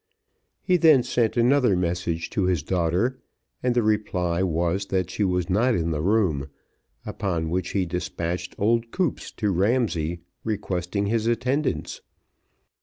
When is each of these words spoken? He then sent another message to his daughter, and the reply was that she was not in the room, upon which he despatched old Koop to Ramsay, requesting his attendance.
He 0.63 0.77
then 0.77 1.03
sent 1.03 1.37
another 1.37 1.75
message 1.75 2.31
to 2.31 2.45
his 2.45 2.63
daughter, 2.63 3.19
and 3.61 3.75
the 3.75 3.83
reply 3.83 4.41
was 4.41 4.87
that 4.87 5.11
she 5.11 5.23
was 5.23 5.47
not 5.47 5.75
in 5.75 5.91
the 5.91 6.01
room, 6.01 6.49
upon 7.05 7.51
which 7.51 7.69
he 7.73 7.85
despatched 7.85 8.55
old 8.57 8.89
Koop 8.89 9.19
to 9.37 9.51
Ramsay, 9.51 10.21
requesting 10.43 11.05
his 11.05 11.27
attendance. 11.27 12.01